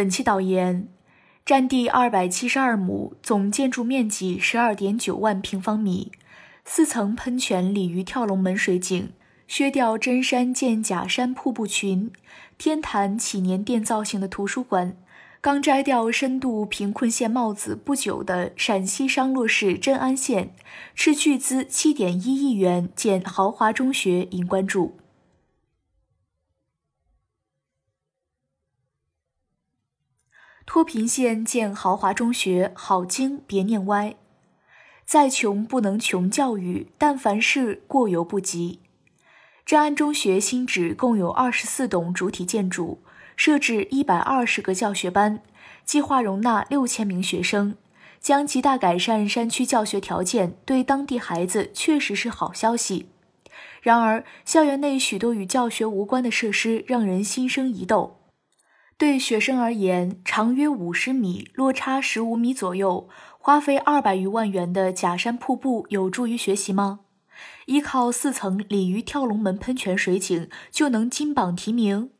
[0.00, 0.88] 本期导言：
[1.44, 6.10] 占地二百七十二亩，总建筑面积十二点九万平方米，
[6.64, 9.12] 四层喷泉鲤鱼跳龙门水景，
[9.46, 12.10] 削掉真山建假山瀑布群，
[12.56, 14.96] 天坛祈年殿造型的图书馆。
[15.42, 20.54] 刚摘掉深度贫困县帽子不久的陕西商洛市镇安县，
[20.94, 24.99] 斥巨资七点一亿元建豪华中学引关注。
[30.72, 34.14] 脱贫县建豪华中学，好经别念歪。
[35.04, 38.78] 再穷不能穷教育，但凡事过犹不及。
[39.66, 43.02] 镇安中学新址共有二十四栋主体建筑。
[43.34, 45.42] 设置一百二十个教学班，
[45.84, 47.74] 计划容纳六千名学生，
[48.20, 53.08] 将极大改善山区教学条件，对当地孩子确实是好消息。
[53.82, 58.19] 然而，校园内许多与教学无关的设施让人心生疑窦。
[59.00, 67.00] 对学生而言，长约五十米、落差十五米左右，花费二百余万元的假山瀑布有助于学习吗？
[67.64, 72.10] 依靠四层鲤鱼跳龙门喷泉水景就能金榜题名？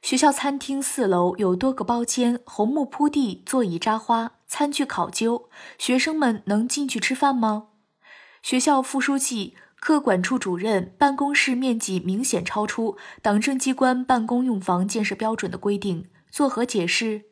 [0.00, 7.66] 学校餐厅四楼有多个包间，红木铺地，座椅扎花，餐具考究，学生们能进去吃饭吗？
[8.40, 17.26] 学校副书记、科管处主任办公室面积明显超出党政机关办公用房建设标准的规定，作何解释？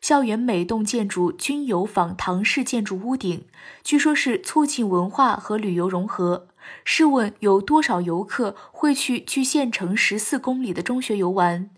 [0.00, 3.46] 校园每栋建筑均有仿唐式建筑屋顶，
[3.84, 6.48] 据说是促进文化和旅游融合。
[6.84, 11.70] 试问有多少游客会去距县城十四公里的中学游玩？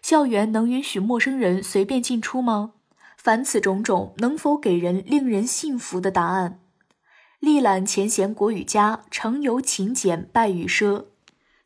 [0.00, 2.72] 校园能允许陌生人随便进出吗？
[3.18, 6.60] 凡此种种，能否给人令人信服的答案？
[7.40, 11.04] 历览前贤国语家，成由勤俭败语奢。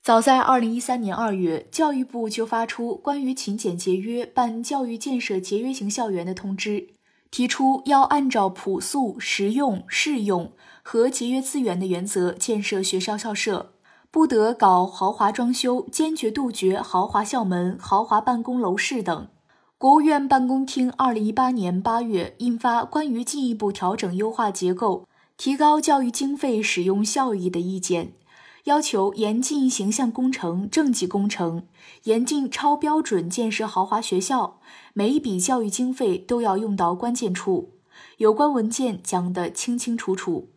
[0.05, 6.88] 早在二零一三年二月，教育部就发出关于勤俭节约办教育建设节约型校园的通知，
[7.30, 13.72] 提出要按照朴素、实用、适用和节约资源的原则建设学校校舍。
[14.10, 19.28] 不得搞豪华装修，坚决杜绝豪华校门、豪华办公楼室等。
[19.78, 28.06] 国务院办公厅二零一八年八月印发《关于进一步调整优化结构、提高教育经费使用效益的意见》，
[28.64, 31.66] 要求严禁形象工程、政绩工程，
[32.04, 34.58] 严禁超标准建设豪华学校，
[34.94, 37.74] 每一笔教育经费都要用到关键处。
[38.16, 40.48] 有关文件讲得清清楚楚。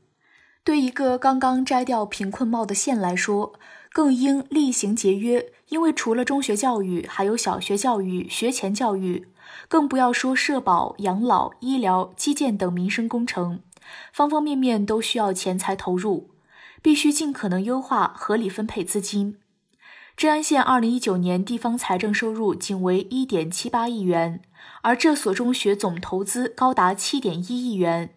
[0.63, 3.53] 对一个刚刚摘掉贫困帽的县来说，
[3.91, 9.27] 更应厉行节约，因为除了中学教育，还有小学教育、学前教育，
[9.67, 13.59] 更不要说社保、养老、医疗、基建等民生工程，
[14.13, 16.29] 方方面面都需要钱财投入，
[16.81, 19.37] 必须尽可能优化、合理分配资金。
[20.15, 24.41] 镇安县二零一九年地方财政收入仅为一点七八亿元，
[24.81, 28.09] 而这所中学总投资高达七点一亿元。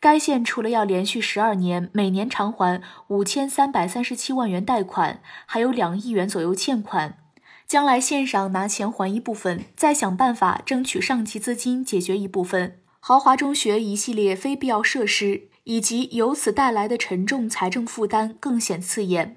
[0.00, 7.18] 该县除了要连续十二年每年偿还五千三百三十七万元贷款，还有两亿元左右欠款。
[7.66, 12.78] 将来县上拿钱还一部分，再想办法争取上级资金解决一部分。
[13.00, 19.36] 豪华中学一系列非必要设施以及由此带来的沉重财政负担更显刺眼。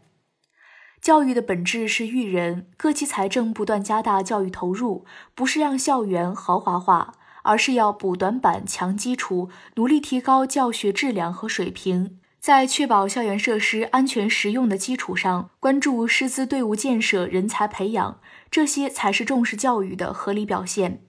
[1.02, 7.16] 教育的本质是育人，各级财政不断加大教育投入，不是让校园豪华化。
[7.48, 18.20] 而是要补短板、强基础，努力提高教学质量和水平，在确保校园设施安全实用的基础上，关注师资队伍建设、人才培养，
[18.50, 21.04] 这些才是重视教育的合理表现。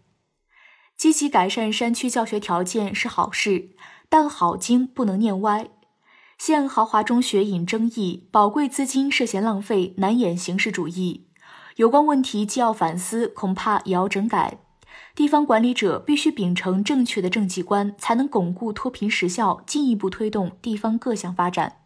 [0.94, 3.70] 积极改善山区教学条件是好事，
[4.08, 5.68] 但好经不能念歪。
[6.38, 11.26] 现豪华中学引争议，宝贵资金涉嫌浪费，难掩形式主义。
[11.76, 14.58] 有关问题既要反思，恐怕也要整改。
[15.14, 21.85] 地方管理者必须秉承正确的政绩观，才能巩固脱贫实效，进一步推动地方各项发展。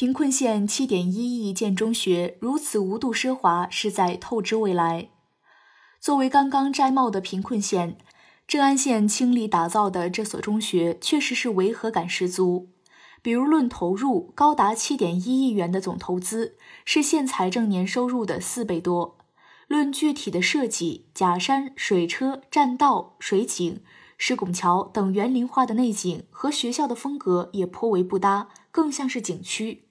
[0.00, 5.10] 贫困县七点一亿建中学，如此无度奢华，是在透支未来。
[6.00, 7.98] 作为刚刚摘帽的贫困县，
[8.48, 12.70] 镇安县倾力打造的这所中学，确实是违和感十足。
[13.20, 16.56] 比如论投入，高达七点一亿元的总投资，
[16.86, 19.18] 是县财政年收入的四倍多。
[19.68, 23.82] 论具体的设计，假山、水车、栈道、水井、
[24.16, 29.84] 石拱桥等园林化的内景，和学校的风格也颇为不搭，更像是景区。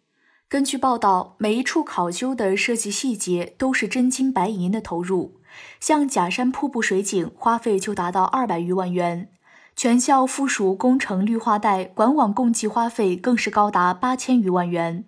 [0.49, 5.35] 根据报道，每一处考究的设计细节都是真金白银的投入，
[5.79, 9.29] 像假山瀑布水景，花费就达到二百余万元。
[9.75, 15.05] 全校附属工程绿化带管网共计花费更是高达八千余万元。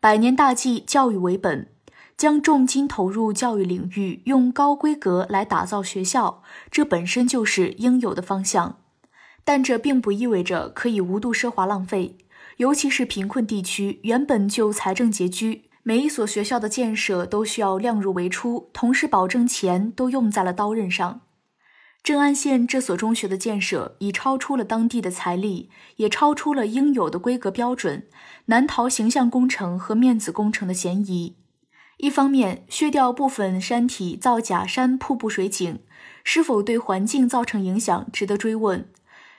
[0.00, 1.68] 百年大计，教育为本，
[2.16, 8.78] 将重金投入教育领域，用高规格来打造学校，这本身就是应有的方向。
[9.44, 12.16] 但这并不意味着可以无度奢华浪费，
[12.58, 15.70] 尤其是贫困地区，原本就财政拮据。
[15.82, 21.22] 每一所学校的建设都需要量入为出，同时保证钱都用在了刀刃上。
[22.04, 28.06] 正安县这所中学的建设已超出了当地的财力，也超出了应有的规格标准，
[28.46, 31.36] 难逃形象工程和面子工程的嫌疑。
[31.98, 35.80] 一方面，削掉部分山体造假山瀑布水景，
[36.24, 38.88] 是否对环境造成影响，值得追问。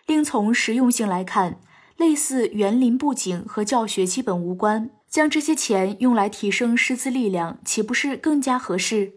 [0.06, 1.60] 另从实用性来看，
[1.98, 4.90] 类似园林布景和教学基本无关。
[5.10, 9.14] 将这些钱用来提升师资力量，岂不是更加合适？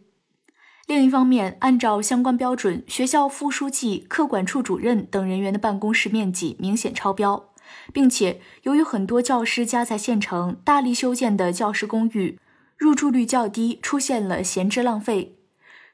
[0.87, 7.49] 另一方面，按照相关标准，学校副书记、课管处主任等人员的办公室面积明显超标，
[7.94, 12.38] 并且由于很多教师家在县城，大力修建的教师公寓
[12.76, 15.38] 入住率较低，出现了闲置浪费。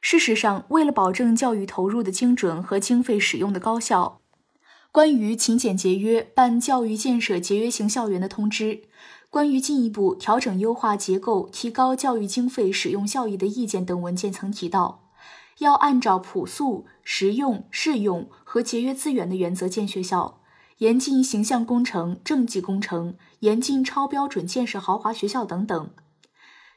[0.00, 4.21] 事实上，为了保证教育投入的精准和经费使用的高效，
[4.92, 8.82] 关于勤俭节约办教育建设节约型校园的通知。
[9.30, 15.08] 关于进一步调整优化结构、提高教育经费使用效益的意见等文件曾提到，
[15.60, 20.42] 要按照朴素、实用、适用和节约资源的原则建学校，
[20.76, 25.88] 严禁形象工程、政绩工程，严禁超标准建设豪华学校等等。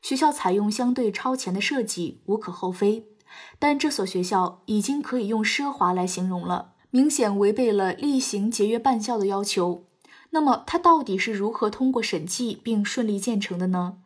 [0.01, 3.07] 学校采用相对超前的设计无可厚非，
[3.59, 9.83] 但这所学校已经可以用奢华来形容了，明显违背了例行节约办校的要求。
[10.29, 13.97] 那么它到底是如何通过审计并顺利建成的呢？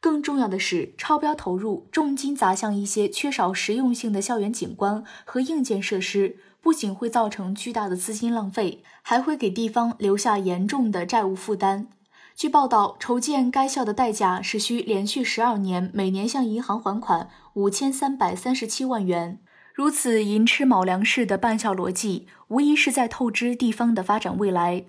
[0.00, 11.88] 更重要的是，超标投入、重金砸向一些缺少实用性的校园景观和硬件设施，不仅会造成巨大的资金浪费，还会给地方留下严重的债务负担。
[12.34, 19.40] 据报道，筹建该校的代价是需连续十二年每年向银行还款五千三百三十七万元。
[19.76, 24.86] 如此寅吃卯粮式的办校逻辑，无疑是在透支地方的发展未来。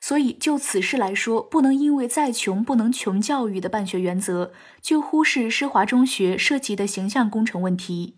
[0.00, 8.14] 所以，就此事来说，不能因为再穷不能穷教育的办学原则，就忽视施华中学涉及的形象工程问题。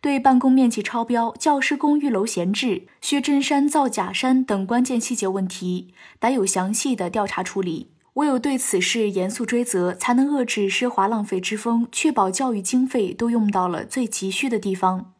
[0.00, 7.92] 对办公面积超标、教师公寓楼闲置、薛真山造假山等关键细节问题，得有详细的调查处理。
[8.14, 15.12] 唯有对此事严肃追责，才能遏制奢华浪费之风，确保教育经费都用到了最急需的地方。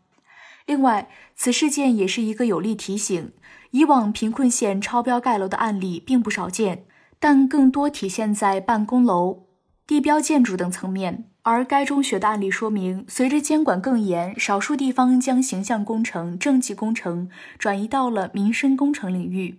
[0.70, 3.32] 另外，此事件也是一个有力提醒。
[3.72, 6.84] 以往贫困县超标盖楼的案例并不少见，
[7.18, 9.46] 但更多体现在办公楼、
[9.84, 11.24] 地标建筑等层面。
[11.42, 17.28] 而该中学的案例说明，随着监管更严，少数地方将形象工程、政绩工程
[17.58, 19.58] 转移到了民生工程领域。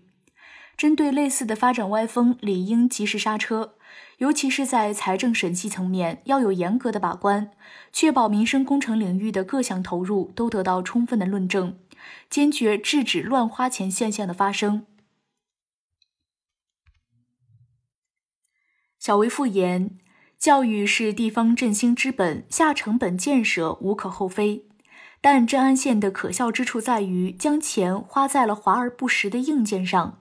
[0.77, 3.73] 针对类似的发展歪风，理应及时刹车，
[4.17, 7.51] 尤其是在财政审计层面要有严格的把关，
[7.91, 11.77] 确保民生工程领域的各项投入都得到充分的论证。
[12.29, 14.85] 坚决制止乱花钱现象的发生。
[18.97, 19.97] 小维复言，
[20.37, 24.67] 教育是地方振兴之本，下成本建设无可厚非。
[25.19, 30.20] 但镇安县的可笑之处在于，将钱花在了华而不实的硬件上。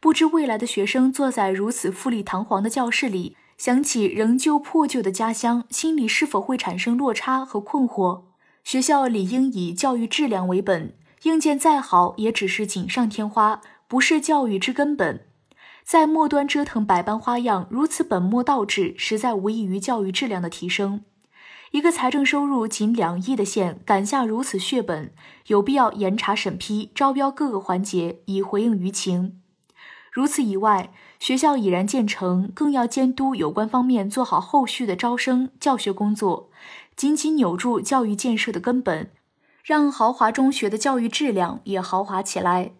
[0.00, 8.22] 不知未来的学生坐在如此富丽堂皇的教室里，想起仍旧破旧的家乡，心里是否会产生落差和困惑？
[8.64, 10.94] 学校理应以教育质量为本。
[11.24, 15.26] 硬件再好，也只是锦上添花，不是教育之根本。
[15.82, 21.02] 在末端折腾百般花样，如此本末倒置，实在无异于教育质量的提升。
[21.72, 25.12] 一个财政收入仅两亿的县，敢下如此血本，
[25.48, 29.40] 有必要严查审批、招标各个环节，以回应舆情。
[30.18, 36.50] 如此以外，学校已然建成，更要监督有关方面做好后续的招生、教学工作，
[36.96, 39.12] 紧紧扭住教育建设的根本。
[39.62, 42.72] 让豪华中学的教育质量也豪华起来。